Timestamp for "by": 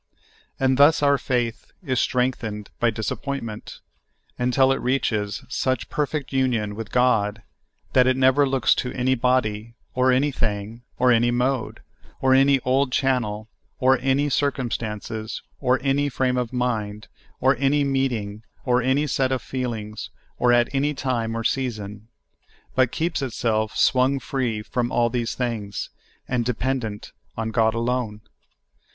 2.79-2.89